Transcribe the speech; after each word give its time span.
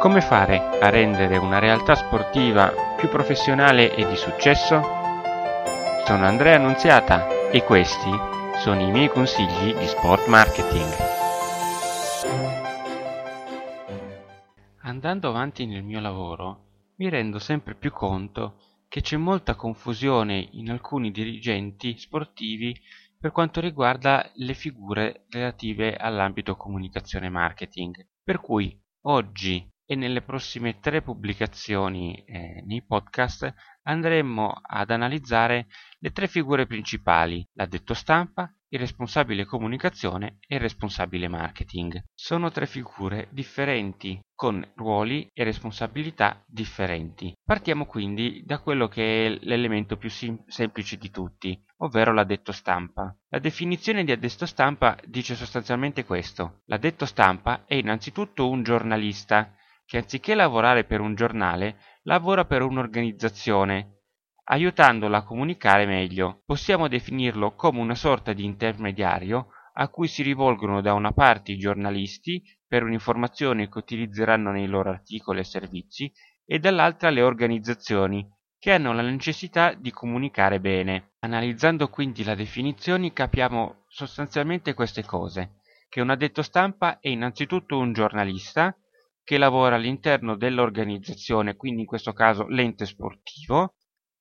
Come 0.00 0.22
fare 0.22 0.56
a 0.80 0.88
rendere 0.88 1.36
una 1.36 1.58
realtà 1.58 1.94
sportiva 1.94 2.72
più 2.96 3.10
professionale 3.10 3.94
e 3.94 4.08
di 4.08 4.16
successo? 4.16 4.80
Sono 6.06 6.24
Andrea 6.24 6.56
Annunziata 6.56 7.50
e 7.50 7.62
questi 7.64 8.10
sono 8.56 8.80
i 8.80 8.90
miei 8.90 9.08
consigli 9.10 9.74
di 9.74 9.86
sport 9.86 10.26
marketing. 10.26 10.88
Andando 14.84 15.28
avanti 15.28 15.66
nel 15.66 15.82
mio 15.82 16.00
lavoro 16.00 16.92
mi 16.96 17.10
rendo 17.10 17.38
sempre 17.38 17.74
più 17.74 17.92
conto 17.92 18.56
che 18.88 19.02
c'è 19.02 19.18
molta 19.18 19.54
confusione 19.54 20.48
in 20.52 20.70
alcuni 20.70 21.10
dirigenti 21.10 21.98
sportivi 21.98 22.74
per 23.18 23.32
quanto 23.32 23.60
riguarda 23.60 24.30
le 24.36 24.54
figure 24.54 25.26
relative 25.28 25.94
all'ambito 25.94 26.56
comunicazione 26.56 27.28
marketing. 27.28 28.02
Per 28.24 28.40
cui 28.40 28.74
oggi 29.02 29.69
e 29.90 29.96
nelle 29.96 30.22
prossime 30.22 30.78
tre 30.78 31.02
pubblicazioni 31.02 32.14
eh, 32.24 32.62
nei 32.64 32.84
podcast 32.86 33.52
andremo 33.82 34.60
ad 34.62 34.88
analizzare 34.92 35.66
le 35.98 36.12
tre 36.12 36.28
figure 36.28 36.64
principali, 36.64 37.44
l'addetto 37.54 37.92
stampa, 37.92 38.54
il 38.68 38.78
responsabile 38.78 39.44
comunicazione 39.44 40.36
e 40.46 40.54
il 40.54 40.60
responsabile 40.60 41.26
marketing. 41.26 42.04
Sono 42.14 42.52
tre 42.52 42.66
figure 42.66 43.26
differenti 43.32 44.20
con 44.32 44.64
ruoli 44.76 45.28
e 45.34 45.42
responsabilità 45.42 46.40
differenti. 46.46 47.34
Partiamo 47.44 47.84
quindi 47.84 48.44
da 48.46 48.60
quello 48.60 48.86
che 48.86 49.26
è 49.26 49.38
l'elemento 49.40 49.96
più 49.96 50.08
sim- 50.08 50.46
semplice 50.46 50.98
di 50.98 51.10
tutti, 51.10 51.60
ovvero 51.78 52.12
l'addetto 52.12 52.52
stampa. 52.52 53.12
La 53.28 53.40
definizione 53.40 54.04
di 54.04 54.12
addetto 54.12 54.46
stampa 54.46 54.96
dice 55.04 55.34
sostanzialmente 55.34 56.04
questo. 56.04 56.60
L'addetto 56.66 57.06
stampa 57.06 57.64
è 57.66 57.74
innanzitutto 57.74 58.48
un 58.48 58.62
giornalista 58.62 59.52
che 59.90 59.98
anziché 59.98 60.36
lavorare 60.36 60.84
per 60.84 61.00
un 61.00 61.16
giornale, 61.16 61.80
lavora 62.02 62.44
per 62.44 62.62
un'organizzazione, 62.62 64.02
aiutandola 64.44 65.16
a 65.18 65.24
comunicare 65.24 65.84
meglio. 65.84 66.42
Possiamo 66.46 66.86
definirlo 66.86 67.56
come 67.56 67.80
una 67.80 67.96
sorta 67.96 68.32
di 68.32 68.44
intermediario 68.44 69.48
a 69.72 69.88
cui 69.88 70.06
si 70.06 70.22
rivolgono 70.22 70.80
da 70.80 70.92
una 70.92 71.10
parte 71.10 71.50
i 71.50 71.58
giornalisti 71.58 72.40
per 72.68 72.84
un'informazione 72.84 73.68
che 73.68 73.78
utilizzeranno 73.78 74.52
nei 74.52 74.68
loro 74.68 74.90
articoli 74.90 75.40
e 75.40 75.44
servizi 75.44 76.12
e 76.46 76.60
dall'altra 76.60 77.10
le 77.10 77.22
organizzazioni 77.22 78.24
che 78.60 78.70
hanno 78.70 78.92
la 78.92 79.02
necessità 79.02 79.74
di 79.74 79.90
comunicare 79.90 80.60
bene. 80.60 81.14
Analizzando 81.18 81.88
quindi 81.88 82.22
la 82.22 82.36
definizione 82.36 83.12
capiamo 83.12 83.86
sostanzialmente 83.88 84.72
queste 84.72 85.04
cose, 85.04 85.56
che 85.88 86.00
un 86.00 86.10
addetto 86.10 86.42
stampa 86.42 87.00
è 87.00 87.08
innanzitutto 87.08 87.76
un 87.76 87.92
giornalista 87.92 88.72
che 89.30 89.38
lavora 89.38 89.76
all'interno 89.76 90.34
dell'organizzazione, 90.34 91.54
quindi 91.54 91.82
in 91.82 91.86
questo 91.86 92.12
caso 92.12 92.48
l'ente 92.48 92.84
sportivo, 92.84 93.76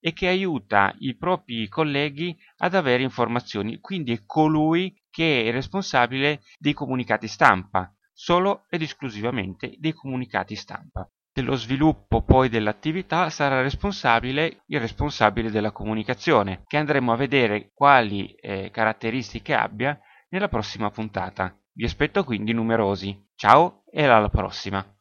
e 0.00 0.14
che 0.14 0.28
aiuta 0.28 0.94
i 1.00 1.14
propri 1.14 1.68
colleghi 1.68 2.34
ad 2.56 2.74
avere 2.74 3.02
informazioni, 3.02 3.80
quindi 3.80 4.12
è 4.12 4.24
colui 4.24 4.98
che 5.10 5.44
è 5.44 5.50
responsabile 5.50 6.40
dei 6.58 6.72
comunicati 6.72 7.28
stampa, 7.28 7.94
solo 8.14 8.64
ed 8.70 8.80
esclusivamente 8.80 9.74
dei 9.76 9.92
comunicati 9.92 10.56
stampa. 10.56 11.06
Dello 11.30 11.56
sviluppo 11.56 12.22
poi 12.22 12.48
dell'attività 12.48 13.28
sarà 13.28 13.60
responsabile 13.60 14.62
il 14.68 14.80
responsabile 14.80 15.50
della 15.50 15.70
comunicazione, 15.70 16.62
che 16.66 16.78
andremo 16.78 17.12
a 17.12 17.16
vedere 17.16 17.72
quali 17.74 18.32
eh, 18.36 18.70
caratteristiche 18.70 19.52
abbia 19.52 20.00
nella 20.30 20.48
prossima 20.48 20.90
puntata. 20.90 21.54
Vi 21.74 21.84
aspetto 21.84 22.24
quindi 22.24 22.54
numerosi. 22.54 23.22
Ciao 23.34 23.82
e 23.90 24.02
alla 24.06 24.30
prossima! 24.30 24.93